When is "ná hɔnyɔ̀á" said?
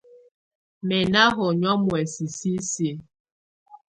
1.13-1.81